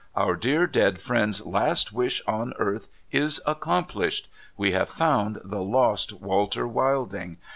[0.15, 4.29] Our dear dead friend's last \tish on earth is accomplished.
[4.57, 7.37] We have found the lost Walter Wilding.